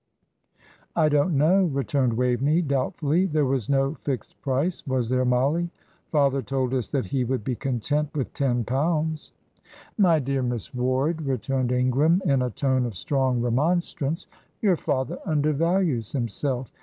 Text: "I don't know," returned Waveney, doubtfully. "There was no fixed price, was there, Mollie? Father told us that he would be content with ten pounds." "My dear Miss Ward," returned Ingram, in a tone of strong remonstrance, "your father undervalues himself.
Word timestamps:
"I 0.95 1.09
don't 1.09 1.37
know," 1.37 1.65
returned 1.65 2.13
Waveney, 2.13 2.63
doubtfully. 2.63 3.27
"There 3.27 3.45
was 3.45 3.69
no 3.69 3.93
fixed 3.93 4.41
price, 4.41 4.87
was 4.87 5.09
there, 5.09 5.25
Mollie? 5.25 5.69
Father 6.09 6.41
told 6.41 6.73
us 6.73 6.87
that 6.89 7.05
he 7.05 7.23
would 7.23 7.43
be 7.43 7.53
content 7.53 8.09
with 8.15 8.33
ten 8.33 8.63
pounds." 8.63 9.31
"My 9.99 10.17
dear 10.17 10.41
Miss 10.41 10.73
Ward," 10.73 11.21
returned 11.21 11.71
Ingram, 11.71 12.19
in 12.25 12.41
a 12.41 12.49
tone 12.49 12.87
of 12.87 12.95
strong 12.97 13.41
remonstrance, 13.43 14.25
"your 14.59 14.75
father 14.75 15.19
undervalues 15.23 16.13
himself. 16.13 16.73